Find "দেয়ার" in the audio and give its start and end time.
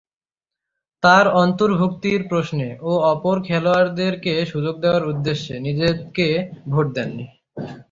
4.83-5.03